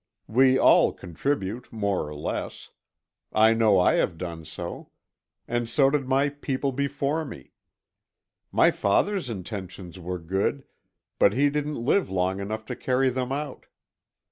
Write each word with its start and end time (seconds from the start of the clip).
We 0.27 0.57
all 0.57 0.93
contribute, 0.93 1.71
more 1.71 2.07
or 2.07 2.15
less. 2.15 2.71
I 3.31 3.53
know 3.53 3.79
I 3.79 3.93
have 3.97 4.17
done 4.17 4.45
so. 4.45 4.89
And 5.47 5.69
so 5.69 5.91
did 5.91 6.07
my 6.07 6.29
people 6.29 6.71
before 6.71 7.23
me. 7.23 7.51
My 8.51 8.71
father's 8.71 9.29
intentions 9.29 9.99
were 9.99 10.17
good, 10.17 10.63
but 11.19 11.33
he 11.33 11.51
didn't 11.51 11.85
live 11.85 12.09
long 12.09 12.39
enough 12.39 12.65
to 12.65 12.75
carry 12.75 13.11
them 13.11 13.31
out. 13.31 13.67